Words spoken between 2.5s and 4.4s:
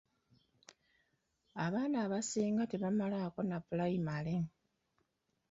tebamalaako na pulayimale.